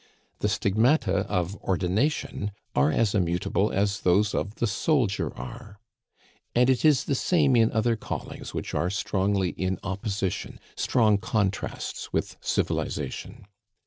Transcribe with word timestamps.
The 0.39 0.49
stigmata 0.49 1.27
of 1.29 1.55
ordination 1.57 2.53
are 2.75 2.89
as 2.91 3.13
immutable 3.13 3.71
as 3.71 3.99
those 3.99 4.33
of 4.33 4.55
the 4.55 4.65
soldier 4.65 5.31
are. 5.37 5.79
And 6.55 6.71
it 6.71 6.83
is 6.83 7.03
the 7.03 7.13
same 7.13 7.55
in 7.55 7.71
other 7.71 7.95
callings 7.95 8.51
which 8.51 8.73
are 8.73 8.89
strongly 8.89 9.49
in 9.49 9.77
opposition, 9.83 10.59
strong 10.75 11.19
contrasts 11.19 12.11
with 12.11 12.35
civilization. 12.41 13.45